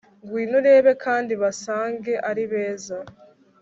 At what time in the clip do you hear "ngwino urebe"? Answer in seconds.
0.23-0.91